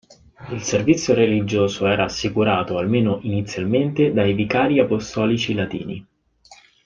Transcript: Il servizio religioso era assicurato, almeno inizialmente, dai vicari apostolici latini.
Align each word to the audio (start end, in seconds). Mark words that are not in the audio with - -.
Il 0.49 0.63
servizio 0.63 1.13
religioso 1.13 1.85
era 1.85 2.05
assicurato, 2.05 2.79
almeno 2.79 3.19
inizialmente, 3.21 4.11
dai 4.11 4.33
vicari 4.33 4.79
apostolici 4.79 5.53
latini. 5.53 6.03